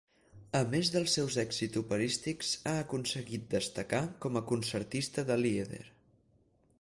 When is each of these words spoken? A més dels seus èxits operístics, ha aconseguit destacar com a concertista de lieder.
A 0.59 0.59
més 0.69 0.87
dels 0.93 1.11
seus 1.17 1.35
èxits 1.43 1.81
operístics, 1.81 2.49
ha 2.71 2.73
aconseguit 2.85 3.45
destacar 3.53 3.99
com 4.25 4.39
a 4.41 4.43
concertista 4.53 5.27
de 5.29 5.41
lieder. 5.47 5.83